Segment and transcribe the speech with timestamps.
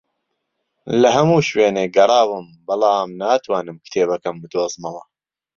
[1.01, 5.03] لە هەموو شوێنێک گەڕاوم، بەڵام ناتوانم کتێبەکەم بدۆزمەوە